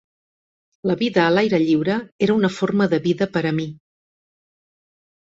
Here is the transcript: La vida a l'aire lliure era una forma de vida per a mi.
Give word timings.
La 0.91 0.95
vida 1.01 1.21
a 1.25 1.33
l'aire 1.35 1.59
lliure 1.67 1.99
era 2.29 2.39
una 2.39 2.51
forma 2.57 2.91
de 2.97 3.03
vida 3.07 3.31
per 3.39 3.47
a 3.51 3.55
mi. 3.63 3.71